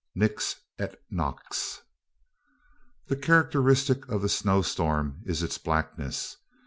[0.15, 1.83] NIX ET NOX.
[3.05, 6.37] The characteristic of the snowstorm is its blackness.